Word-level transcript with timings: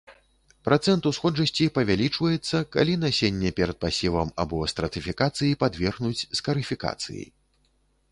Працэнт 0.67 1.03
усходжасці 1.09 1.65
павялічваецца, 1.75 2.61
калі 2.75 2.95
насенне 3.03 3.51
перад 3.59 3.77
пасевам 3.85 4.31
або 4.45 4.63
стратыфікацыі 4.73 5.59
падвергнуць 5.65 6.27
скарыфікацыі. 6.41 7.23